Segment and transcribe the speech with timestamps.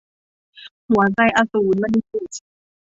[0.89, 2.41] หัวใจอสูร- มณีบุษย์